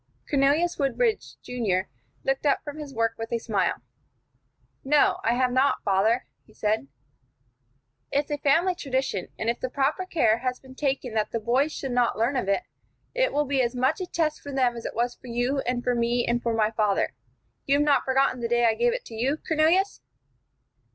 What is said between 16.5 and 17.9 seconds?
my father. You have